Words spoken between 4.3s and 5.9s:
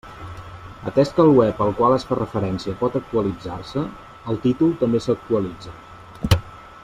el títol també s'actualitza.